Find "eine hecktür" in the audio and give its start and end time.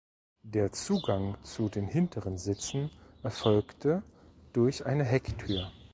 4.87-5.71